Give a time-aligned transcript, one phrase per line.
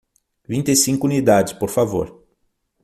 [0.49, 2.25] Vinte e cinco unidades, por favor.